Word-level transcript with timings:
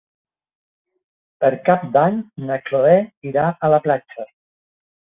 Per 1.43 1.51
Cap 1.69 1.85
d'Any 1.97 2.19
na 2.49 2.59
Chloé 2.71 2.99
irà 3.33 3.47
a 3.69 3.75
la 3.77 3.85
platja. 3.89 4.31